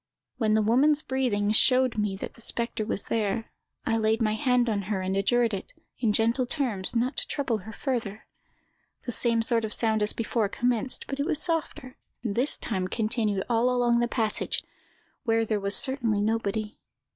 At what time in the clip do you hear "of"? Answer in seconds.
9.63-9.71